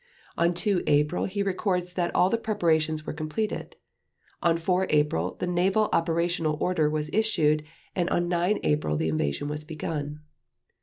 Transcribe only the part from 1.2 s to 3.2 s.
he records that all the preparations are